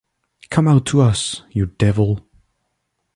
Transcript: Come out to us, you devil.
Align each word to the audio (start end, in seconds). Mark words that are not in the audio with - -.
Come 0.49 0.67
out 0.67 0.87
to 0.87 1.01
us, 1.01 1.43
you 1.51 1.67
devil. 1.67 2.25